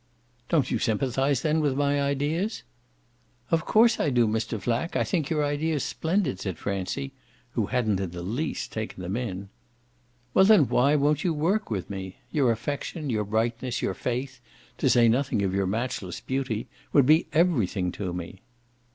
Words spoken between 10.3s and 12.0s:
"Well then why won't you work with